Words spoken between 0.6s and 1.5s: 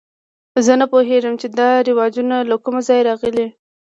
زه نه پوهېږم چې